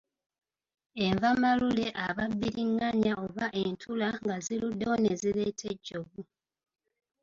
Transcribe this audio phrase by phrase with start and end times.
[1.05, 6.21] Enva malule aba bbiriŋŋanya oba entula nga ziruddewo ne zireeta ejjovu.